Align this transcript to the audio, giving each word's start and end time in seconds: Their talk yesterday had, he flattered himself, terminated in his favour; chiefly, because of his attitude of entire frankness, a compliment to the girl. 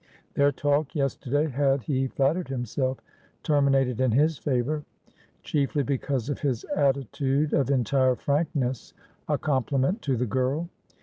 Their 0.33 0.51
talk 0.51 0.95
yesterday 0.95 1.47
had, 1.47 1.83
he 1.83 2.07
flattered 2.07 2.47
himself, 2.47 2.97
terminated 3.43 4.01
in 4.01 4.09
his 4.09 4.39
favour; 4.39 4.83
chiefly, 5.43 5.83
because 5.83 6.27
of 6.27 6.39
his 6.39 6.63
attitude 6.75 7.53
of 7.53 7.69
entire 7.69 8.15
frankness, 8.15 8.95
a 9.29 9.37
compliment 9.37 10.01
to 10.01 10.17
the 10.17 10.25
girl. 10.25 10.69